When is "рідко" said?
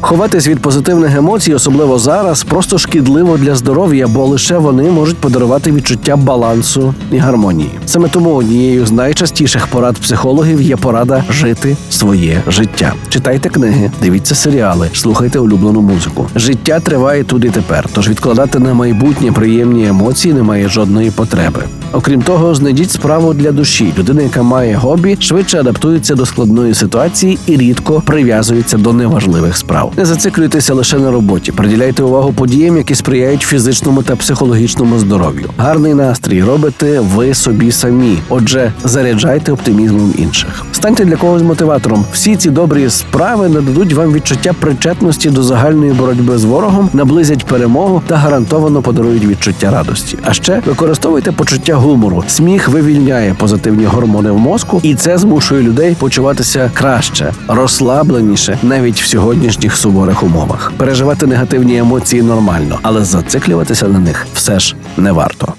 27.56-28.02